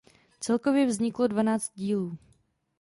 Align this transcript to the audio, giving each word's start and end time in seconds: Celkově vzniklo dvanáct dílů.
Celkově 0.39 0.85
vzniklo 0.85 1.27
dvanáct 1.27 1.71
dílů. 1.75 2.17